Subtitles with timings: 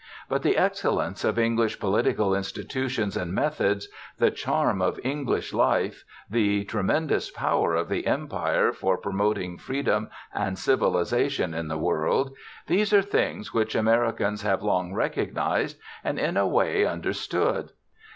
[0.27, 6.63] But the excellence of English political institutions and methods, the charm of English life, the
[6.63, 12.35] tremendous power of the Empire for promoting freedom and civilization in the world,
[12.65, 17.69] these are things which Americans have long recognized and in a way understood.